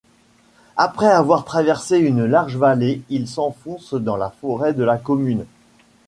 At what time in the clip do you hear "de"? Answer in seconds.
4.73-4.83